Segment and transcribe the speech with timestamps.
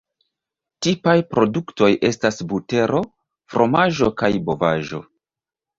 [0.87, 3.05] Tipaj produktoj estas butero,
[3.55, 5.07] fromaĝo kaj bovaĵo.